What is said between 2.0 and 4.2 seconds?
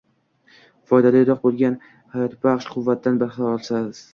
hayotbahsh quvvatdan bahra olasiz.